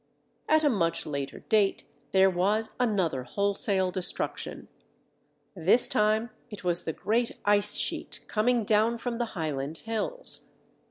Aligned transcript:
At 0.49 0.63
a 0.63 0.69
much 0.71 1.05
later 1.05 1.41
date, 1.41 1.83
there 2.11 2.27
was 2.27 2.75
another 2.79 3.21
wholesale 3.21 3.91
destruction. 3.91 4.67
This 5.55 5.87
time, 5.87 6.31
it 6.49 6.63
was 6.63 6.85
the 6.85 6.93
great 6.93 7.33
Ice 7.45 7.75
Sheet 7.75 8.21
coming 8.27 8.63
down 8.63 8.97
from 8.97 9.19
the 9.19 9.25
Highland 9.37 9.77
hills. 9.85 10.49